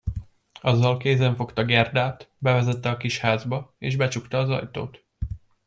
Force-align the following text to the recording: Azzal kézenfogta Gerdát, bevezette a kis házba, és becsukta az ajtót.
Azzal 0.61 0.97
kézenfogta 0.97 1.65
Gerdát, 1.65 2.29
bevezette 2.37 2.89
a 2.89 2.97
kis 2.97 3.19
házba, 3.19 3.73
és 3.77 3.95
becsukta 3.95 4.39
az 4.39 4.49
ajtót. 4.49 5.05